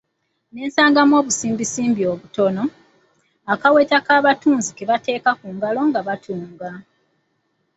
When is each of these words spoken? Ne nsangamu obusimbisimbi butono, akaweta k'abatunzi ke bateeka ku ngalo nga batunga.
Ne 0.53 0.61
nsangamu 0.67 1.13
obusimbisimbi 1.19 2.03
butono, 2.21 2.63
akaweta 3.53 3.97
k'abatunzi 4.05 4.71
ke 4.77 4.83
bateeka 4.89 5.31
ku 5.39 5.45
ngalo 5.55 5.81
nga 5.89 5.99
batunga. 6.07 6.71